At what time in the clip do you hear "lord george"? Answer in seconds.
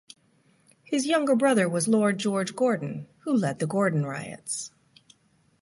1.87-2.55